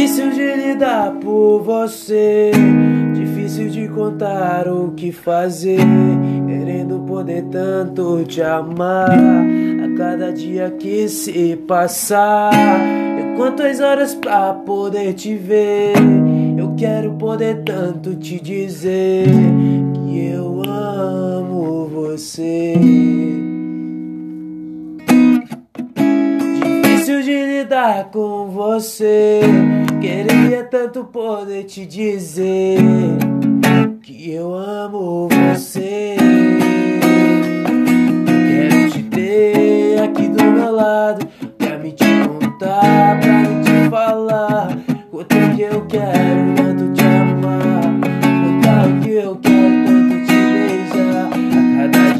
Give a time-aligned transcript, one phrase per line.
[0.00, 2.52] Difícil de lidar por você,
[3.12, 5.76] difícil de contar o que fazer.
[6.46, 12.50] Querendo poder tanto te amar, a cada dia que se passar.
[13.20, 15.92] Eu quantas horas pra poder te ver.
[16.56, 19.26] Eu quero poder tanto te dizer
[20.06, 22.72] que eu amo você.
[27.20, 29.40] difícil de lidar com você.
[30.00, 32.78] Queria tanto poder te dizer
[34.02, 36.16] que eu amo você.
[38.26, 41.26] Quero te ter aqui do meu lado
[41.58, 44.76] pra me te contar, pra me te falar
[45.10, 46.29] quanto que eu quero.